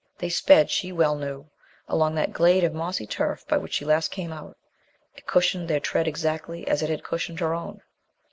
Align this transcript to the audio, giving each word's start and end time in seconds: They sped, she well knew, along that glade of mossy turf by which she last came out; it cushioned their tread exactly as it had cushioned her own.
They 0.17 0.29
sped, 0.29 0.71
she 0.71 0.91
well 0.91 1.15
knew, 1.15 1.51
along 1.87 2.15
that 2.15 2.33
glade 2.33 2.63
of 2.63 2.73
mossy 2.73 3.05
turf 3.05 3.45
by 3.47 3.57
which 3.57 3.73
she 3.75 3.85
last 3.85 4.09
came 4.09 4.31
out; 4.33 4.57
it 5.15 5.27
cushioned 5.27 5.67
their 5.67 5.79
tread 5.79 6.07
exactly 6.07 6.67
as 6.67 6.81
it 6.81 6.89
had 6.89 7.03
cushioned 7.03 7.39
her 7.39 7.53
own. 7.53 7.83